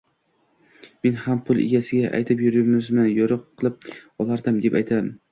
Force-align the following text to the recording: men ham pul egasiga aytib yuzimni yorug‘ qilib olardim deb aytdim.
men 1.07 1.17
ham 1.25 1.41
pul 1.49 1.59
egasiga 1.65 2.09
aytib 2.19 2.41
yuzimni 2.45 3.05
yorug‘ 3.17 3.43
qilib 3.61 3.85
olardim 4.25 4.57
deb 4.65 4.79
aytdim. 4.81 5.13